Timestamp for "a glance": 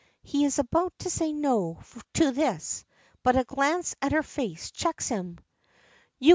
3.37-3.95